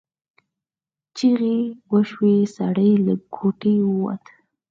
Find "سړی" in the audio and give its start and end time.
2.55-2.91